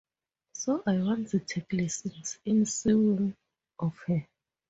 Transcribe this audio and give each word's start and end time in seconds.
So 0.53 0.81
I 0.87 0.93
want 0.97 1.29
to 1.29 1.37
take 1.39 1.71
lessons 1.73 2.39
in 2.43 2.65
sewing 2.65 3.35
of 3.77 3.95
her. 4.07 4.25